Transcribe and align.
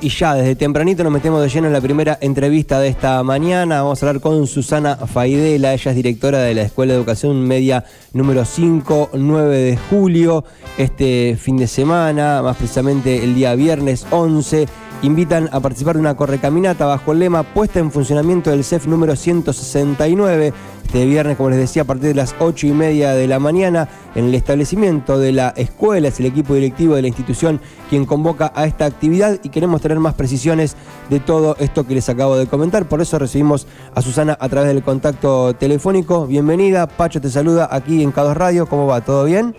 Y 0.00 0.10
ya 0.10 0.36
desde 0.36 0.54
tempranito 0.54 1.02
nos 1.02 1.12
metemos 1.12 1.42
de 1.42 1.48
lleno 1.48 1.66
en 1.66 1.72
la 1.72 1.80
primera 1.80 2.18
entrevista 2.20 2.78
de 2.78 2.86
esta 2.86 3.20
mañana. 3.24 3.82
Vamos 3.82 4.00
a 4.00 4.06
hablar 4.06 4.22
con 4.22 4.46
Susana 4.46 4.94
Faidela, 4.94 5.74
ella 5.74 5.90
es 5.90 5.96
directora 5.96 6.38
de 6.38 6.54
la 6.54 6.62
Escuela 6.62 6.92
de 6.92 7.00
Educación 7.00 7.40
Media 7.40 7.84
número 8.12 8.44
5, 8.44 9.10
9 9.14 9.56
de 9.56 9.76
julio. 9.76 10.44
Este 10.76 11.36
fin 11.36 11.56
de 11.56 11.66
semana, 11.66 12.42
más 12.42 12.56
precisamente 12.58 13.24
el 13.24 13.34
día 13.34 13.56
viernes 13.56 14.06
11, 14.12 14.68
invitan 15.02 15.48
a 15.52 15.60
participar 15.60 15.94
de 15.94 16.00
una 16.00 16.16
correcaminata 16.16 16.86
bajo 16.86 17.12
el 17.12 17.20
lema 17.20 17.42
Puesta 17.42 17.78
en 17.78 17.90
funcionamiento 17.90 18.50
del 18.50 18.64
CEF 18.64 18.86
número 18.86 19.16
169 19.16 20.52
este 20.88 21.04
viernes, 21.04 21.36
como 21.36 21.50
les 21.50 21.58
decía, 21.58 21.82
a 21.82 21.84
partir 21.84 22.08
de 22.08 22.14
las 22.14 22.34
8 22.38 22.66
y 22.66 22.72
media 22.72 23.12
de 23.12 23.26
la 23.26 23.38
mañana, 23.38 23.90
en 24.14 24.24
el 24.24 24.34
establecimiento 24.34 25.18
de 25.18 25.32
la 25.32 25.52
escuela, 25.54 26.08
es 26.08 26.18
el 26.18 26.24
equipo 26.24 26.54
directivo 26.54 26.94
de 26.94 27.02
la 27.02 27.08
institución 27.08 27.60
quien 27.90 28.06
convoca 28.06 28.52
a 28.54 28.64
esta 28.64 28.86
actividad 28.86 29.38
y 29.42 29.50
queremos 29.50 29.82
tener 29.82 30.00
más 30.00 30.14
precisiones 30.14 30.78
de 31.10 31.20
todo 31.20 31.56
esto 31.60 31.86
que 31.86 31.92
les 31.92 32.08
acabo 32.08 32.38
de 32.38 32.46
comentar. 32.46 32.88
Por 32.88 33.02
eso 33.02 33.18
recibimos 33.18 33.66
a 33.94 34.00
Susana 34.00 34.38
a 34.40 34.48
través 34.48 34.72
del 34.72 34.82
contacto 34.82 35.52
telefónico. 35.56 36.26
Bienvenida, 36.26 36.86
Pacho 36.86 37.20
te 37.20 37.28
saluda 37.28 37.68
aquí 37.70 38.02
en 38.02 38.10
Cados 38.10 38.38
Radio. 38.38 38.66
¿Cómo 38.66 38.86
va? 38.86 39.02
¿Todo 39.02 39.26
bien? 39.26 39.54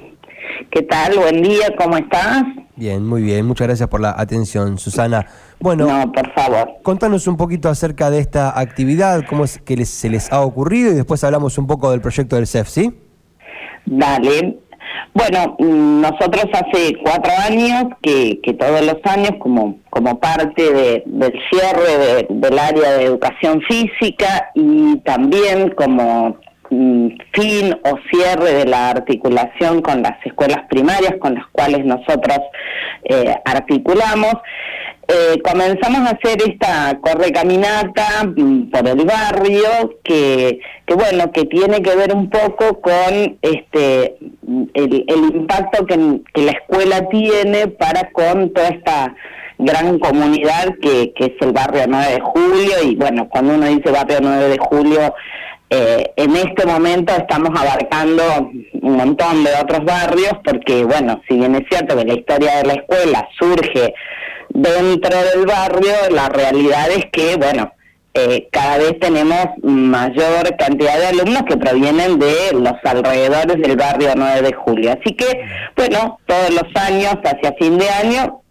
¿Qué 0.71 0.81
tal? 0.81 1.15
Buen 1.15 1.43
día, 1.43 1.76
¿cómo 1.77 1.95
estás? 1.98 2.43
Bien, 2.79 3.05
muy 3.05 3.21
bien. 3.21 3.45
Muchas 3.45 3.67
gracias 3.67 3.89
por 3.89 3.99
la 3.99 4.15
atención, 4.17 4.77
Susana. 4.77 5.25
Bueno, 5.59 5.85
no, 5.85 6.09
por 6.13 6.31
favor. 6.31 6.77
Contanos 6.81 7.27
un 7.27 7.35
poquito 7.35 7.67
acerca 7.67 8.09
de 8.09 8.20
esta 8.20 8.57
actividad, 8.57 9.25
cómo 9.27 9.43
es 9.43 9.59
que 9.59 9.83
se 9.85 10.09
les 10.09 10.31
ha 10.31 10.39
ocurrido 10.39 10.89
y 10.89 10.95
después 10.95 11.21
hablamos 11.25 11.57
un 11.57 11.67
poco 11.67 11.91
del 11.91 11.99
proyecto 11.99 12.37
del 12.37 12.47
CEF, 12.47 12.70
¿sí? 12.70 12.97
Dale. 13.85 14.59
Bueno, 15.13 15.57
mm, 15.59 16.01
nosotros 16.01 16.45
hace 16.53 16.95
cuatro 17.03 17.34
años 17.45 17.91
que, 18.01 18.39
que 18.41 18.53
todos 18.53 18.81
los 18.81 18.95
años, 19.03 19.31
como, 19.39 19.75
como 19.89 20.17
parte 20.17 20.71
de, 20.71 21.03
del 21.05 21.34
cierre 21.49 22.27
del 22.29 22.59
área 22.59 22.91
de 22.93 23.03
educación 23.03 23.61
física 23.67 24.51
y 24.55 24.99
también 24.99 25.71
como 25.71 26.37
fin 26.70 27.75
o 27.84 27.98
cierre 28.12 28.53
de 28.53 28.65
la 28.65 28.91
articulación 28.91 29.81
con 29.81 30.03
las 30.03 30.23
escuelas 30.25 30.65
primarias 30.70 31.15
con 31.20 31.35
las 31.35 31.48
cuales 31.48 31.84
nosotros 31.85 32.39
eh, 33.03 33.35
articulamos. 33.45 34.34
Eh, 35.07 35.41
comenzamos 35.43 36.01
a 36.01 36.11
hacer 36.11 36.37
esta 36.48 36.99
correcaminata 37.01 38.26
mm, 38.26 38.70
por 38.70 38.87
el 38.87 39.05
barrio 39.05 39.98
que, 40.03 40.59
que 40.85 40.93
bueno 40.93 41.31
que 41.31 41.45
tiene 41.45 41.81
que 41.81 41.95
ver 41.95 42.13
un 42.13 42.29
poco 42.29 42.79
con 42.79 43.39
este 43.41 44.17
el, 44.76 45.05
impacto 45.33 45.87
que, 45.87 46.21
que, 46.31 46.41
la 46.43 46.51
escuela 46.51 47.09
tiene 47.09 47.70
para 47.70 48.11
con 48.11 48.54
toda 48.54 48.67
esta 48.67 49.15
gran 49.57 49.98
comunidad 49.98 50.76
que, 50.79 51.11
que 51.13 51.26
es 51.26 51.41
el 51.41 51.54
barrio 51.54 51.85
9 51.87 52.13
de 52.13 52.21
julio 52.21 52.73
y 52.83 52.95
bueno 52.95 53.27
cuando 53.29 53.55
uno 53.55 53.65
dice 53.65 53.89
barrio 53.89 54.20
9 54.21 54.48
de 54.48 54.57
julio 54.59 55.15
eh, 55.70 56.12
en 56.15 56.35
este 56.35 56.65
momento 56.65 57.13
estamos 57.15 57.49
abarcando 57.59 58.23
un 58.81 58.98
montón 58.98 59.43
de 59.43 59.51
otros 59.62 59.85
barrios 59.85 60.34
porque, 60.43 60.84
bueno, 60.84 61.21
si 61.27 61.35
bien 61.35 61.55
es 61.55 61.63
cierto 61.70 61.95
que 61.95 62.05
la 62.05 62.13
historia 62.13 62.57
de 62.57 62.63
la 62.63 62.73
escuela 62.73 63.27
surge 63.39 63.93
dentro 64.50 65.17
del 65.34 65.45
barrio, 65.45 65.94
la 66.11 66.29
realidad 66.29 66.89
es 66.89 67.06
que, 67.11 67.35
bueno, 67.35 67.72
eh, 68.16 68.50
cada 68.51 68.79
vez 68.79 69.00
tenemos 69.00 69.45
mayor 69.61 70.57
cantidad 70.57 70.97
de 70.97 71.07
alumnos 71.07 71.44
que 71.47 71.57
provienen 71.57 72.17
de 72.17 72.53
los 72.53 72.73
alrededores 72.83 73.61
del 73.61 73.78
barrio 73.78 74.09
9 74.16 74.41
de 74.41 74.53
julio. 74.53 74.91
Así 75.00 75.16
que, 75.16 75.45
bueno, 75.75 76.19
todos 76.25 76.50
los 76.50 76.83
años, 76.83 77.13
hacia 77.23 77.53
fin 77.59 77.78
de 77.78 77.89
año, 77.89 78.41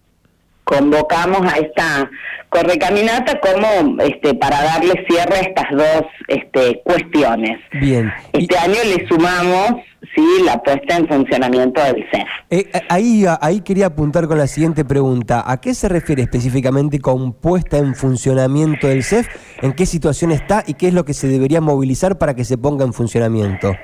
convocamos 0.69 1.41
a 1.51 1.57
esta 1.57 2.11
correcaminata 2.51 3.41
como 3.41 4.03
este 4.03 4.35
para 4.35 4.63
darle 4.63 5.03
cierre 5.09 5.37
a 5.37 5.41
estas 5.41 5.71
dos 5.71 6.03
este, 6.29 6.83
cuestiones. 6.85 7.59
Bien. 7.81 8.13
Este 8.35 8.57
año 8.59 8.77
le 8.85 9.07
sumamos 9.09 9.83
sí 10.15 10.23
la 10.45 10.63
puesta 10.63 10.97
en 10.97 11.09
funcionamiento 11.09 11.83
del 11.83 12.05
CEF. 12.11 12.29
Eh, 12.51 12.67
eh, 12.73 12.81
ahí, 12.89 13.25
ahí 13.41 13.61
quería 13.63 13.87
apuntar 13.87 14.29
con 14.29 14.39
la 14.39 14.47
siguiente 14.47 14.85
pregunta. 14.85 15.43
¿A 15.47 15.61
qué 15.61 15.75
se 15.75 15.89
refiere 15.89 16.23
específicamente 16.23 17.01
con 17.01 17.33
puesta 17.33 17.79
en 17.79 17.95
funcionamiento 17.95 18.89
del 18.89 19.03
CEF? 19.03 19.27
¿En 19.63 19.73
qué 19.73 19.87
situación 19.87 20.33
está 20.33 20.65
y 20.67 20.75
qué 20.75 20.89
es 20.89 20.95
lo 20.95 21.05
que 21.05 21.15
se 21.15 21.29
debería 21.29 21.61
movilizar 21.61 22.19
para 22.19 22.35
que 22.35 22.45
se 22.45 22.59
ponga 22.59 22.85
en 22.85 22.93
funcionamiento? 22.93 23.75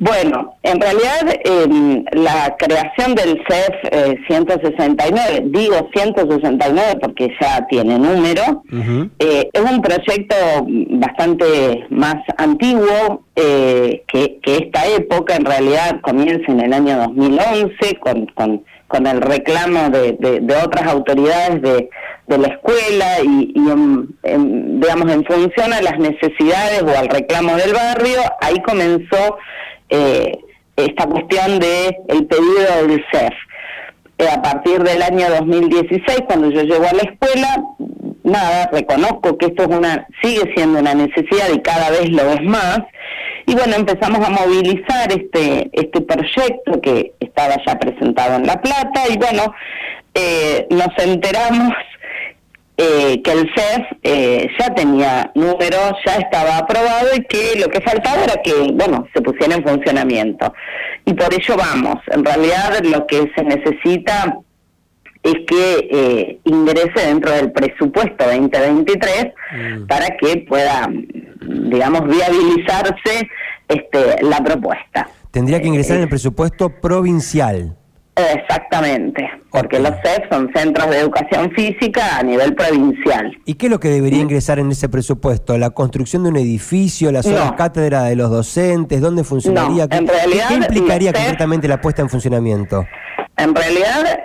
Bueno, 0.00 0.54
en 0.62 0.80
realidad 0.80 1.22
em, 1.44 2.04
la 2.12 2.54
creación 2.56 3.16
del 3.16 3.42
CEF 3.48 4.22
169, 4.28 5.20
eh, 5.28 5.42
digo 5.46 5.90
169 5.92 6.98
porque 7.00 7.34
ya 7.40 7.66
tiene 7.66 7.98
número, 7.98 8.62
eh, 9.18 9.50
es 9.52 9.60
un 9.60 9.82
proyecto 9.82 10.36
bastante 10.90 11.84
más 11.90 12.14
antiguo 12.36 13.24
eh, 13.34 14.04
que, 14.06 14.38
esta 14.44 14.86
época, 14.86 15.34
en 15.34 15.44
realidad 15.44 16.00
comienza 16.00 16.52
en 16.52 16.60
el 16.60 16.72
año 16.72 16.96
2011 16.98 17.96
con, 17.98 18.26
con, 18.26 18.64
con 18.86 19.04
el 19.04 19.20
reclamo 19.20 19.90
de, 19.90 20.12
de, 20.12 20.56
otras 20.64 20.86
autoridades 20.86 21.60
de, 21.60 21.90
de, 22.28 22.38
la 22.38 22.48
escuela 22.48 23.20
y, 23.24 23.52
digamos 24.22 25.10
en 25.10 25.24
función 25.24 25.72
a 25.72 25.82
las 25.82 25.98
necesidades 25.98 26.84
o 26.84 26.96
al 26.96 27.08
reclamo 27.08 27.56
del 27.56 27.72
barrio, 27.72 28.20
ahí 28.40 28.62
comenzó 28.62 29.38
eh, 29.88 30.38
esta 30.76 31.06
cuestión 31.06 31.58
de 31.58 31.96
el 32.08 32.26
pedido 32.26 32.86
del 32.86 33.04
CEF. 33.10 33.34
Eh, 34.18 34.28
a 34.28 34.42
partir 34.42 34.82
del 34.82 35.00
año 35.02 35.26
2016, 35.30 36.22
cuando 36.26 36.50
yo 36.50 36.62
llego 36.62 36.84
a 36.84 36.92
la 36.92 37.02
escuela, 37.02 37.64
nada, 38.24 38.68
reconozco 38.72 39.38
que 39.38 39.46
esto 39.46 39.62
es 39.62 39.68
una, 39.68 40.06
sigue 40.22 40.52
siendo 40.56 40.80
una 40.80 40.94
necesidad 40.94 41.48
y 41.54 41.60
cada 41.60 41.90
vez 41.90 42.10
lo 42.10 42.22
es 42.32 42.42
más. 42.42 42.80
Y 43.46 43.54
bueno, 43.54 43.76
empezamos 43.76 44.26
a 44.26 44.30
movilizar 44.30 45.10
este, 45.10 45.70
este 45.72 46.00
proyecto 46.00 46.80
que 46.82 47.12
estaba 47.20 47.54
ya 47.66 47.78
presentado 47.78 48.36
en 48.36 48.46
La 48.46 48.60
Plata 48.60 49.04
y 49.08 49.16
bueno, 49.16 49.54
eh, 50.14 50.66
nos 50.70 50.88
enteramos 50.98 51.72
eh, 52.80 53.20
que 53.22 53.32
el 53.32 53.50
CEF 53.56 53.86
eh, 54.04 54.48
ya 54.56 54.72
tenía 54.72 55.32
números, 55.34 55.94
ya 56.06 56.14
estaba 56.14 56.58
aprobado 56.58 57.08
y 57.16 57.24
que 57.24 57.58
lo 57.58 57.68
que 57.68 57.80
faltaba 57.80 58.22
era 58.22 58.40
que, 58.40 58.52
bueno, 58.72 59.04
se 59.12 59.20
pusiera 59.20 59.56
en 59.56 59.64
funcionamiento. 59.64 60.54
Y 61.04 61.12
por 61.12 61.34
ello 61.34 61.56
vamos. 61.56 61.96
En 62.12 62.24
realidad 62.24 62.78
lo 62.84 63.04
que 63.08 63.32
se 63.34 63.42
necesita 63.42 64.38
es 65.24 65.34
que 65.48 65.88
eh, 65.90 66.38
ingrese 66.44 67.04
dentro 67.04 67.32
del 67.32 67.50
presupuesto 67.50 68.24
2023 68.24 69.26
mm. 69.26 69.86
para 69.86 70.06
que 70.16 70.44
pueda, 70.48 70.88
digamos, 71.40 72.02
viabilizarse 72.06 73.28
este, 73.66 74.22
la 74.22 74.38
propuesta. 74.38 75.10
Tendría 75.32 75.60
que 75.60 75.66
ingresar 75.66 75.96
en 75.96 76.04
el 76.04 76.08
presupuesto 76.08 76.70
provincial. 76.80 77.76
Exactamente, 78.18 79.30
porque 79.50 79.78
los 79.78 79.92
CEF 80.02 80.28
son 80.30 80.50
centros 80.52 80.90
de 80.90 80.98
educación 80.98 81.52
física 81.52 82.18
a 82.18 82.22
nivel 82.24 82.54
provincial. 82.54 83.36
¿Y 83.44 83.54
qué 83.54 83.66
es 83.66 83.70
lo 83.70 83.78
que 83.78 83.88
debería 83.88 84.20
ingresar 84.20 84.58
en 84.58 84.70
ese 84.72 84.88
presupuesto? 84.88 85.56
¿La 85.56 85.70
construcción 85.70 86.24
de 86.24 86.30
un 86.30 86.36
edificio, 86.36 87.12
la 87.12 87.22
zona 87.22 87.54
cátedra 87.54 88.04
de 88.04 88.16
los 88.16 88.30
docentes? 88.30 89.00
¿Dónde 89.00 89.22
funcionaría? 89.22 89.86
¿Qué, 89.86 89.98
implicaría 90.54 91.12
concretamente 91.12 91.68
la 91.68 91.80
puesta 91.80 92.02
en 92.02 92.08
funcionamiento? 92.08 92.86
En 93.36 93.54
realidad, 93.54 94.24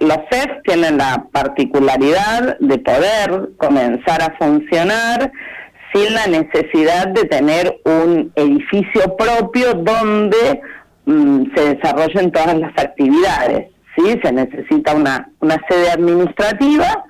los 0.00 0.18
CEF 0.30 0.50
tienen 0.64 0.98
la 0.98 1.26
particularidad 1.32 2.58
de 2.60 2.78
poder 2.78 3.48
comenzar 3.56 4.22
a 4.22 4.36
funcionar 4.38 5.32
sin 5.94 6.14
la 6.14 6.26
necesidad 6.26 7.08
de 7.08 7.24
tener 7.24 7.80
un 7.84 8.30
edificio 8.36 9.16
propio 9.16 9.74
donde 9.74 10.60
Mm, 11.04 11.44
se 11.54 11.74
desarrollen 11.74 12.30
todas 12.30 12.58
las 12.58 12.72
actividades. 12.78 13.70
¿sí? 13.96 14.20
Se 14.22 14.32
necesita 14.32 14.94
una, 14.94 15.30
una 15.40 15.60
sede 15.68 15.90
administrativa 15.90 17.04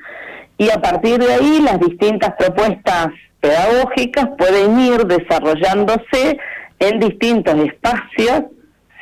y 0.57 0.71
a 0.71 0.81
partir 0.81 1.19
de 1.19 1.35
ahí 1.35 1.61
las 1.61 1.79
distintas 1.81 2.35
propuestas 2.39 3.09
pedagógicas 3.41 4.29
pueden 4.39 4.79
ir 4.81 5.05
desarrollándose 5.07 6.39
en 6.79 7.01
distintos 7.01 7.55
espacios 7.57 8.45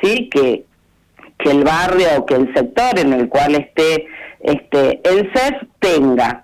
¿sí? 0.01 0.29
que, 0.29 0.65
que 1.37 1.51
el 1.51 1.63
barrio 1.63 2.07
o 2.17 2.25
que 2.25 2.35
el 2.35 2.53
sector 2.53 2.99
en 2.99 3.13
el 3.13 3.29
cual 3.29 3.55
esté 3.55 4.07
este, 4.41 5.01
el 5.03 5.31
CEF 5.33 5.61
tenga. 5.79 6.43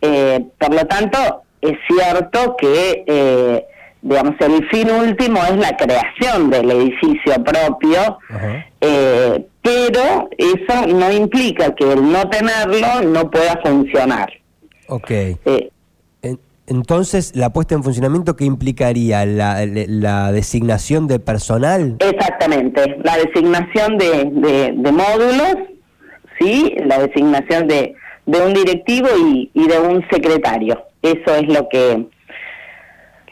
Eh, 0.00 0.44
por 0.58 0.74
lo 0.74 0.86
tanto, 0.86 1.42
es 1.60 1.76
cierto 1.86 2.56
que 2.56 3.04
eh, 3.06 3.66
digamos, 4.02 4.34
el 4.40 4.68
fin 4.68 4.90
último 4.90 5.40
es 5.44 5.56
la 5.56 5.76
creación 5.76 6.50
del 6.50 6.70
edificio 6.70 7.42
propio, 7.44 8.18
eh, 8.80 9.46
pero 9.62 10.28
eso 10.36 10.86
no 10.86 11.12
implica 11.12 11.74
que 11.74 11.92
el 11.92 12.10
no 12.10 12.28
tenerlo 12.30 13.02
no 13.02 13.30
pueda 13.30 13.60
funcionar. 13.62 14.32
Ok. 14.88 15.10
Eh, 15.10 15.70
entonces, 16.68 17.34
¿la 17.34 17.50
puesta 17.50 17.74
en 17.74 17.82
funcionamiento 17.82 18.36
qué 18.36 18.44
implicaría? 18.44 19.24
¿La, 19.24 19.64
la 19.64 20.32
designación 20.32 21.06
de 21.06 21.18
personal? 21.18 21.96
Exactamente, 21.98 22.98
la 23.02 23.16
designación 23.16 23.96
de, 23.96 24.72
de, 24.76 24.92
módulos, 24.92 25.56
¿sí? 26.38 26.76
La 26.84 26.98
designación 26.98 27.68
de, 27.68 27.94
de 28.26 28.40
un 28.42 28.52
directivo 28.52 29.08
y, 29.16 29.50
de 29.54 29.80
un 29.80 30.04
secretario. 30.10 30.84
Eso 31.00 31.36
es 31.36 31.48
lo 31.48 31.70
que 31.70 32.06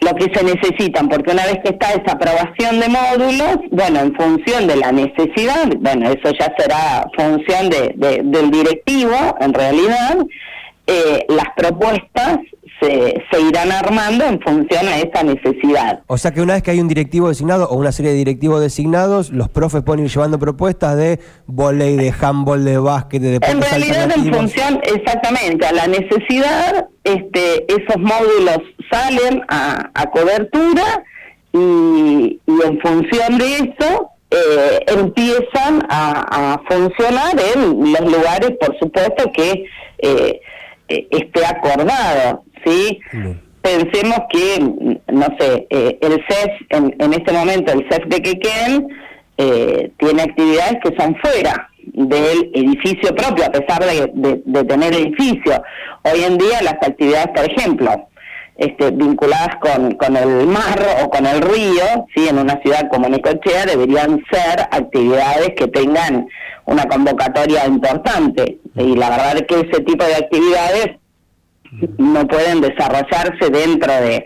lo 0.01 0.15
que 0.15 0.33
se 0.35 0.45
necesitan, 0.45 1.09
porque 1.09 1.33
una 1.33 1.45
vez 1.45 1.59
que 1.65 1.71
está 1.71 1.93
esa 1.93 2.13
aprobación 2.13 2.81
de 2.81 2.89
módulos, 2.89 3.59
bueno, 3.71 4.01
en 4.01 4.15
función 4.15 4.67
de 4.67 4.77
la 4.77 4.93
necesidad, 4.93 5.69
bueno, 5.79 6.11
eso 6.11 6.33
ya 6.39 6.53
será 6.59 7.07
función 7.17 7.71
de, 7.71 8.23
del 8.25 8.51
directivo, 8.51 9.17
en 9.41 9.55
realidad, 9.55 10.19
eh, 10.87 11.25
las 11.29 11.47
propuestas 11.57 12.39
se, 12.81 13.23
se, 13.31 13.41
irán 13.41 13.73
armando 13.73 14.25
en 14.25 14.41
función 14.41 14.87
a 14.89 14.99
esa 14.99 15.23
necesidad. 15.23 16.03
O 16.07 16.19
sea 16.19 16.33
que 16.33 16.41
una 16.41 16.55
vez 16.55 16.63
que 16.63 16.71
hay 16.71 16.81
un 16.81 16.89
directivo 16.89 17.29
designado 17.29 17.69
o 17.69 17.77
una 17.77 17.93
serie 17.93 18.13
de 18.13 18.19
directivos 18.19 18.61
designados, 18.61 19.31
los 19.31 19.49
profes 19.49 19.83
pueden 19.83 20.05
ir 20.05 20.11
llevando 20.11 20.39
propuestas 20.39 20.97
de 20.97 21.21
volei, 21.47 21.97
de 21.97 22.13
handball, 22.21 22.65
de 22.65 22.79
básquet, 22.79 23.23
de 23.23 23.31
deportes 23.33 23.55
En 23.55 23.63
realidad 23.63 24.11
en 24.15 24.33
función 24.33 24.81
exactamente 24.83 25.67
a 25.67 25.73
la 25.73 25.87
necesidad, 25.87 26.89
este, 27.05 27.67
esos 27.73 27.99
módulos 27.99 28.61
salen 28.91 29.43
a, 29.49 30.11
cobertura 30.13 31.05
y, 31.53 32.41
en 32.47 32.81
función 32.81 33.39
de 33.39 33.57
eso 33.57 34.11
eh, 34.31 34.81
empiezan 34.89 35.87
a, 35.89 36.61
funcionar 36.69 37.35
en 37.55 37.93
los 37.93 38.13
lugares, 38.13 38.53
por 38.61 38.77
supuesto, 38.79 39.31
que 39.33 39.65
eh, 39.99 40.41
eh, 40.89 41.07
esté 41.11 41.45
acordado, 41.45 42.45
¿sí? 42.67 43.01
Pensemos 43.63 44.19
que, 44.31 44.61
no 44.61 45.27
sé, 45.39 45.67
eh, 45.71 45.99
el 46.01 46.25
CEF, 46.29 46.53
en, 46.71 47.13
este 47.13 47.33
momento, 47.33 47.73
el 47.73 47.87
CEF 47.91 48.07
de 48.07 48.23
Quequén, 48.23 48.89
eh, 49.39 49.91
tiene 49.99 50.23
actividades 50.23 50.77
que 50.83 50.95
son 50.97 51.17
fuera 51.17 51.69
del 51.93 52.51
edificio 52.55 53.15
propio, 53.15 53.45
a 53.45 53.51
pesar 53.51 53.85
de, 53.85 54.65
tener 54.65 54.95
edificio. 54.95 55.63
Hoy 56.03 56.23
en 56.25 56.39
día 56.39 56.63
las 56.63 56.75
actividades, 56.75 57.29
por 57.35 57.51
ejemplo, 57.51 58.09
este, 58.57 58.91
vinculadas 58.91 59.57
con, 59.61 59.93
con 59.97 60.17
el 60.17 60.47
mar 60.47 60.81
o 61.03 61.11
con 61.11 61.27
el 61.27 61.43
río, 61.43 62.07
¿sí? 62.15 62.29
en 62.29 62.39
una 62.39 62.61
ciudad 62.63 62.89
como 62.91 63.09
Necochea, 63.09 63.67
deberían 63.67 64.23
ser 64.31 64.61
actividades 64.71 65.51
que 65.57 65.69
tengan 65.69 66.29
una 66.65 66.85
convocatoria 66.85 67.67
importante. 67.67 68.59
Y 68.77 68.95
la 68.95 69.11
verdad 69.11 69.37
es 69.37 69.43
que 69.43 69.69
ese 69.69 69.83
tipo 69.83 70.05
de 70.05 70.15
actividades 70.15 70.97
no 71.99 72.27
pueden 72.27 72.61
desarrollarse 72.61 73.51
dentro 73.51 73.93
de, 73.93 74.25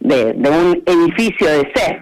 de, 0.00 0.50
un 0.50 0.82
edificio 0.86 1.48
de 1.48 1.70
CEF. 1.74 1.96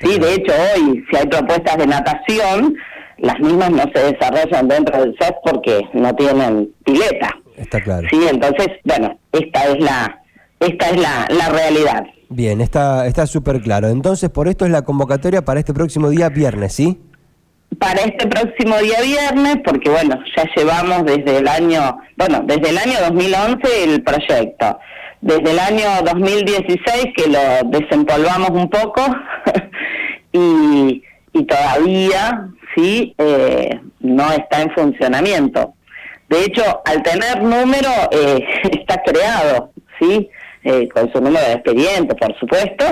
Sí, 0.00 0.18
de 0.18 0.34
hecho 0.34 0.52
hoy 0.52 1.04
si 1.10 1.16
hay 1.16 1.26
propuestas 1.26 1.76
de 1.78 1.86
natación, 1.86 2.76
las 3.18 3.38
mismas 3.40 3.70
no 3.70 3.82
se 3.94 4.12
desarrollan 4.12 4.68
dentro 4.68 5.00
del 5.00 5.16
CEF 5.20 5.32
porque 5.44 5.80
no 5.94 6.14
tienen 6.14 6.70
pileta. 6.84 7.36
Está 7.56 7.80
claro. 7.80 8.08
Sí, 8.10 8.20
entonces, 8.30 8.68
bueno, 8.84 9.18
esta 9.32 9.64
es 9.66 9.80
la 9.80 10.16
esta 10.60 10.90
es 10.90 11.00
la, 11.00 11.26
la 11.30 11.48
realidad. 11.48 12.04
Bien, 12.28 12.60
está 12.60 13.06
está 13.06 13.26
súper 13.26 13.60
claro. 13.60 13.88
Entonces, 13.88 14.30
por 14.30 14.48
esto 14.48 14.64
es 14.64 14.70
la 14.70 14.82
convocatoria 14.82 15.44
para 15.44 15.60
este 15.60 15.74
próximo 15.74 16.08
día 16.10 16.28
viernes, 16.28 16.72
¿sí? 16.72 17.00
Para 17.78 18.00
este 18.02 18.26
próximo 18.26 18.76
día 18.78 19.00
viernes, 19.02 19.56
porque 19.64 19.90
bueno, 19.90 20.18
ya 20.36 20.44
llevamos 20.56 21.04
desde 21.04 21.38
el 21.38 21.48
año, 21.48 21.98
bueno, 22.16 22.42
desde 22.44 22.70
el 22.70 22.78
año 22.78 22.94
2011 23.08 23.84
el 23.84 24.02
proyecto, 24.02 24.78
desde 25.20 25.50
el 25.50 25.58
año 25.58 25.86
2016 26.04 27.06
que 27.16 27.28
lo 27.28 27.70
desempolvamos 27.70 28.50
un 28.50 28.68
poco 28.68 29.02
y, 30.32 31.02
y 31.32 31.44
todavía, 31.44 32.48
sí, 32.74 33.14
eh, 33.18 33.80
no 34.00 34.30
está 34.32 34.62
en 34.62 34.70
funcionamiento. 34.72 35.74
De 36.28 36.44
hecho, 36.44 36.62
al 36.84 37.02
tener 37.02 37.42
número, 37.42 37.90
eh, 38.12 38.44
está 38.72 39.02
creado, 39.02 39.72
¿sí? 39.98 40.28
Eh, 40.62 40.88
con 40.90 41.10
su 41.12 41.20
número 41.20 41.44
de 41.46 41.52
expediente, 41.54 42.14
por 42.14 42.38
supuesto. 42.38 42.84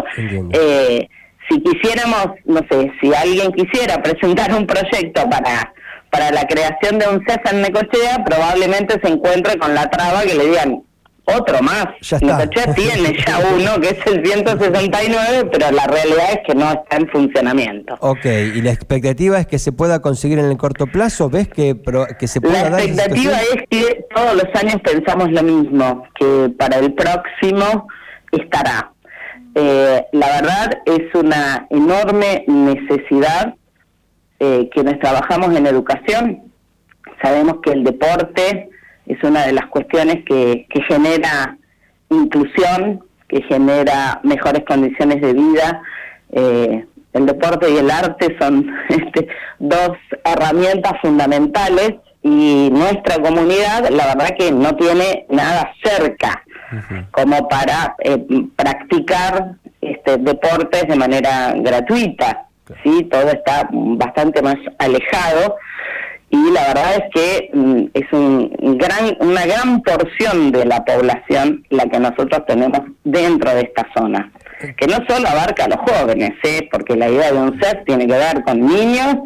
Eh, 0.52 1.08
si 1.48 1.60
quisiéramos, 1.60 2.28
no 2.44 2.60
sé, 2.70 2.92
si 3.00 3.14
alguien 3.14 3.52
quisiera 3.52 4.02
presentar 4.02 4.54
un 4.54 4.66
proyecto 4.66 5.28
para 5.28 5.72
para 6.10 6.30
la 6.30 6.46
creación 6.46 6.98
de 6.98 7.06
un 7.06 7.24
CEF 7.26 7.52
en 7.52 7.62
Necochea, 7.62 8.24
probablemente 8.24 8.98
se 9.02 9.12
encuentre 9.12 9.58
con 9.58 9.74
la 9.74 9.90
traba 9.90 10.22
que 10.22 10.34
le 10.34 10.46
digan 10.46 10.82
otro 11.24 11.60
más. 11.60 11.86
Necochea 12.20 12.72
tiene 12.74 13.14
ya 13.26 13.38
uno, 13.54 13.80
que 13.80 13.88
es 13.88 14.06
el 14.06 14.24
169, 14.24 15.50
pero 15.52 15.70
la 15.70 15.86
realidad 15.86 16.32
es 16.32 16.38
que 16.46 16.54
no 16.54 16.70
está 16.70 16.96
en 16.96 17.08
funcionamiento. 17.08 17.96
Ok, 18.00 18.24
¿y 18.24 18.62
la 18.62 18.72
expectativa 18.72 19.38
es 19.38 19.46
que 19.46 19.58
se 19.58 19.72
pueda 19.72 20.00
conseguir 20.00 20.38
en 20.38 20.46
el 20.46 20.56
corto 20.56 20.86
plazo? 20.86 21.28
¿Ves 21.28 21.48
que, 21.48 21.76
que 22.18 22.26
se 22.26 22.40
pueda 22.40 22.70
La 22.70 22.82
expectativa 22.82 23.36
es 23.54 23.62
que 23.68 24.06
todos 24.14 24.34
los 24.34 24.62
años 24.62 24.76
pensamos 24.82 25.30
lo 25.30 25.42
mismo, 25.42 26.04
que 26.18 26.50
para 26.58 26.78
el 26.78 26.94
próximo 26.94 27.86
estará. 28.32 28.92
Eh, 29.54 30.04
la 30.12 30.26
verdad 30.40 30.82
es 30.86 31.14
una 31.14 31.66
enorme 31.70 32.44
necesidad 32.46 33.54
eh, 34.40 34.68
quienes 34.72 35.00
trabajamos 35.00 35.56
en 35.56 35.66
educación. 35.66 36.42
Sabemos 37.22 37.56
que 37.62 37.72
el 37.72 37.82
deporte 37.82 38.70
es 39.06 39.22
una 39.24 39.46
de 39.46 39.52
las 39.52 39.66
cuestiones 39.66 40.24
que, 40.24 40.66
genera 40.86 41.58
inclusión, 42.10 43.04
que 43.26 43.42
genera 43.42 44.20
mejores 44.22 44.64
condiciones 44.64 45.20
de 45.20 45.32
vida. 45.32 45.82
Eh, 46.30 46.86
el 47.14 47.26
deporte 47.26 47.70
y 47.70 47.78
el 47.78 47.90
arte 47.90 48.36
son 48.38 48.70
este, 48.88 49.28
dos 49.58 49.96
herramientas 50.24 50.92
fundamentales 51.02 51.94
y 52.22 52.68
nuestra 52.70 53.20
comunidad 53.22 53.88
la 53.90 54.14
verdad 54.14 54.36
que 54.38 54.52
no 54.52 54.76
tiene 54.76 55.26
nada 55.30 55.72
cerca 55.82 56.44
como 57.10 57.48
para 57.48 57.94
eh, 57.98 58.18
practicar 58.56 59.54
este, 59.80 60.18
deportes 60.18 60.86
de 60.88 60.96
manera 60.96 61.54
gratuita. 61.56 62.46
Sí, 62.82 63.08
todo 63.10 63.30
está 63.30 63.68
bastante 63.72 64.42
más 64.42 64.56
alejado 64.78 65.56
y 66.30 66.50
la 66.50 66.68
verdad 66.68 66.94
es 66.96 67.04
que 67.14 67.50
mm, 67.54 67.84
es 67.94 68.12
un 68.12 68.76
gran, 68.78 69.16
una 69.20 69.46
gran 69.46 69.82
porción 69.82 70.52
de 70.52 70.66
la 70.66 70.84
población 70.84 71.64
la 71.70 71.86
que 71.86 71.98
nosotros 71.98 72.44
tenemos 72.46 72.80
dentro 73.04 73.54
de 73.54 73.62
esta 73.62 73.86
zona, 73.96 74.30
que 74.76 74.86
no 74.86 74.96
solo 75.08 75.26
abarca 75.26 75.64
a 75.64 75.68
los 75.68 75.78
jóvenes, 75.78 76.32
¿eh? 76.42 76.68
porque 76.70 76.96
la 76.96 77.08
idea 77.08 77.32
de 77.32 77.38
un 77.38 77.58
set 77.60 77.84
tiene 77.86 78.06
que 78.06 78.12
ver 78.12 78.42
con 78.44 78.60
niños, 78.60 79.16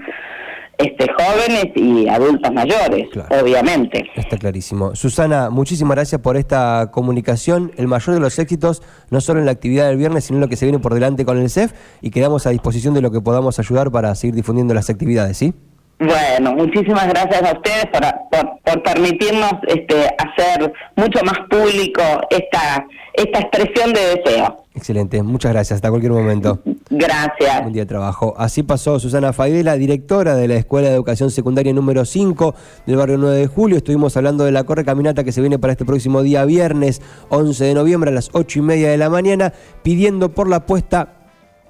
este, 0.78 1.06
jóvenes 1.12 1.66
y 1.74 2.08
adultos 2.08 2.52
mayores, 2.52 3.08
obviamente. 3.30 4.04
Está 4.16 4.36
clarísimo. 4.36 4.94
Susana, 4.94 5.50
muchísimas 5.50 5.96
gracias 5.96 6.20
por 6.20 6.36
esta 6.36 6.90
comunicación. 6.90 7.72
El 7.76 7.88
mayor 7.88 8.14
de 8.14 8.20
los 8.20 8.38
éxitos, 8.38 8.82
no 9.10 9.20
solo 9.20 9.40
en 9.40 9.46
la 9.46 9.52
actividad 9.52 9.88
del 9.88 9.96
viernes, 9.96 10.24
sino 10.24 10.38
en 10.38 10.40
lo 10.42 10.48
que 10.48 10.56
se 10.56 10.66
viene 10.66 10.78
por 10.78 10.94
delante 10.94 11.24
con 11.24 11.38
el 11.38 11.50
CEF 11.50 11.72
y 12.00 12.10
quedamos 12.10 12.46
a 12.46 12.50
disposición 12.50 12.94
de 12.94 13.00
lo 13.00 13.10
que 13.10 13.20
podamos 13.20 13.58
ayudar 13.58 13.90
para 13.90 14.14
seguir 14.14 14.34
difundiendo 14.34 14.74
las 14.74 14.90
actividades, 14.90 15.36
¿sí? 15.38 15.54
Bueno, 15.98 16.54
muchísimas 16.56 17.06
gracias 17.08 17.42
a 17.44 17.52
ustedes 17.52 17.86
por, 17.86 18.52
por, 18.64 18.82
permitirnos 18.82 19.52
este, 19.68 20.08
hacer 20.18 20.72
mucho 20.96 21.24
más 21.24 21.38
público 21.48 22.02
esta, 22.28 22.84
esta 23.12 23.38
expresión 23.38 23.92
de 23.92 24.00
deseo. 24.16 24.64
Excelente, 24.74 25.22
muchas 25.22 25.52
gracias. 25.52 25.76
Hasta 25.76 25.90
cualquier 25.90 26.12
momento. 26.12 26.58
Gracias. 26.94 27.64
Un 27.64 27.72
día 27.72 27.84
de 27.84 27.86
trabajo. 27.86 28.34
Así 28.36 28.62
pasó 28.62 29.00
Susana 29.00 29.32
Faidela, 29.32 29.76
directora 29.76 30.34
de 30.34 30.46
la 30.46 30.56
Escuela 30.56 30.88
de 30.88 30.94
Educación 30.94 31.30
Secundaria 31.30 31.72
número 31.72 32.04
5 32.04 32.54
del 32.86 32.96
barrio 32.96 33.16
9 33.16 33.34
de 33.34 33.46
julio. 33.46 33.78
Estuvimos 33.78 34.14
hablando 34.18 34.44
de 34.44 34.52
la 34.52 34.64
corre 34.64 34.84
caminata 34.84 35.24
que 35.24 35.32
se 35.32 35.40
viene 35.40 35.58
para 35.58 35.72
este 35.72 35.86
próximo 35.86 36.22
día, 36.22 36.44
viernes 36.44 37.00
11 37.30 37.64
de 37.64 37.72
noviembre 37.72 38.10
a 38.10 38.12
las 38.12 38.28
8 38.34 38.58
y 38.58 38.62
media 38.62 38.90
de 38.90 38.98
la 38.98 39.08
mañana, 39.08 39.54
pidiendo 39.82 40.34
por 40.34 40.50
la 40.50 40.66
puesta 40.66 41.14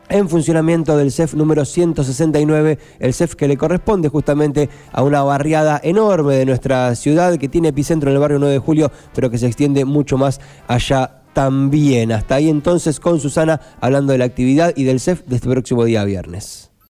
en 0.08 0.28
funcionamiento 0.28 0.96
del 0.96 1.12
CEF 1.12 1.34
número 1.34 1.64
169, 1.64 2.78
el 2.98 3.14
CEF 3.14 3.36
que 3.36 3.46
le 3.46 3.56
corresponde 3.56 4.08
justamente 4.08 4.68
a 4.90 5.04
una 5.04 5.22
barriada 5.22 5.80
enorme 5.84 6.34
de 6.34 6.46
nuestra 6.46 6.96
ciudad 6.96 7.38
que 7.38 7.48
tiene 7.48 7.68
epicentro 7.68 8.10
en 8.10 8.16
el 8.16 8.20
barrio 8.20 8.40
9 8.40 8.54
de 8.54 8.58
julio, 8.58 8.90
pero 9.14 9.30
que 9.30 9.38
se 9.38 9.46
extiende 9.46 9.84
mucho 9.84 10.18
más 10.18 10.40
allá 10.66 11.21
también. 11.32 12.12
Hasta 12.12 12.36
ahí 12.36 12.48
entonces 12.48 13.00
con 13.00 13.20
Susana 13.20 13.60
hablando 13.80 14.12
de 14.12 14.18
la 14.18 14.24
actividad 14.24 14.72
y 14.76 14.84
del 14.84 15.00
CEF 15.00 15.22
de 15.26 15.36
este 15.36 15.48
próximo 15.48 15.84
día 15.84 16.04
viernes. 16.04 16.71